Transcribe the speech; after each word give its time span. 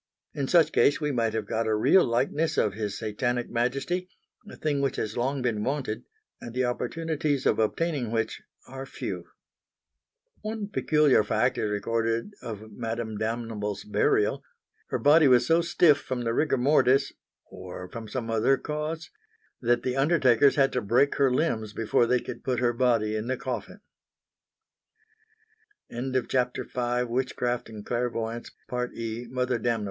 In 0.33 0.47
such 0.47 0.71
case 0.71 0.99
we 0.99 1.11
might 1.11 1.35
have 1.35 1.45
got 1.45 1.67
a 1.67 1.75
real 1.75 2.03
likeness 2.03 2.57
of 2.57 2.73
His 2.73 2.97
Satanic 2.97 3.51
Majesty 3.51 4.09
a 4.49 4.55
thing 4.55 4.81
which 4.81 4.95
has 4.95 5.15
long 5.15 5.43
been 5.43 5.63
wanted 5.63 6.05
and 6.41 6.55
the 6.55 6.65
opportunities 6.65 7.45
of 7.45 7.59
obtaining 7.59 8.09
which 8.09 8.41
are 8.67 8.87
few. 8.87 9.25
One 10.41 10.69
peculiar 10.69 11.23
fact 11.23 11.59
is 11.59 11.69
recorded 11.69 12.31
of 12.41 12.71
Madame 12.71 13.19
Damnable's 13.19 13.83
burial; 13.83 14.43
her 14.89 14.97
body 14.97 15.27
was 15.27 15.45
so 15.45 15.61
stiff 15.61 15.99
from 15.99 16.23
the 16.23 16.33
rigor 16.33 16.57
mortis 16.57 17.13
or 17.45 17.87
from 17.87 18.07
some 18.07 18.31
other 18.31 18.57
cause 18.57 19.11
that 19.61 19.83
the 19.83 19.95
undertakers 19.97 20.55
had 20.55 20.73
to 20.73 20.81
break 20.81 21.13
her 21.17 21.31
limbs 21.31 21.73
before 21.73 22.07
they 22.07 22.19
could 22.19 22.43
put 22.43 22.57
her 22.59 22.73
body 22.73 23.15
in 23.15 23.27
the 23.27 23.37
coffin. 23.37 23.81